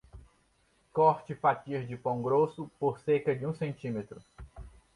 [0.91, 4.19] Corte fatias de pão grosso por cerca de um centímetro.